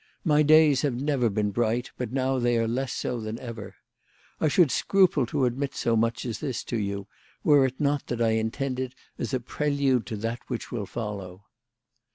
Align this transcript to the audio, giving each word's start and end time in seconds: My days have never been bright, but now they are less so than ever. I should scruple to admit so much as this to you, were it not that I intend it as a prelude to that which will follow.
My 0.23 0.41
days 0.41 0.81
have 0.81 0.95
never 0.99 1.29
been 1.29 1.51
bright, 1.51 1.91
but 1.95 2.11
now 2.11 2.39
they 2.39 2.57
are 2.57 2.67
less 2.67 2.91
so 2.91 3.19
than 3.19 3.37
ever. 3.39 3.75
I 4.39 4.47
should 4.47 4.71
scruple 4.71 5.27
to 5.27 5.45
admit 5.45 5.75
so 5.75 5.95
much 5.95 6.25
as 6.25 6.39
this 6.39 6.63
to 6.63 6.77
you, 6.79 7.05
were 7.43 7.67
it 7.67 7.79
not 7.79 8.07
that 8.07 8.19
I 8.19 8.29
intend 8.29 8.79
it 8.79 8.95
as 9.19 9.31
a 9.31 9.39
prelude 9.39 10.07
to 10.07 10.15
that 10.15 10.39
which 10.47 10.71
will 10.71 10.87
follow. 10.87 11.43